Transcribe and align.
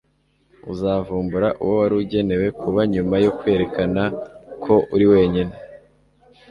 uzavumbura 0.71 1.47
uwo 1.63 1.73
wari 1.81 1.95
ugenewe 2.01 2.47
kuba 2.61 2.81
nyuma 2.93 3.15
yo 3.25 3.31
kwerekana 3.39 4.03
ko 4.63 4.73
uri 4.95 5.05
wenyine 5.11 5.53